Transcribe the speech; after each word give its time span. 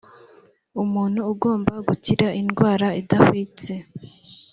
umuntu 0.83 1.19
agomba 1.31 1.73
gukira 1.87 2.27
indwara 2.41 2.87
idahwitse. 3.01 3.71